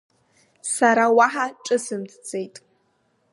Сара 0.73 1.05
уаҳа 1.17 1.45
ҿысымҭӡеит. 1.63 2.55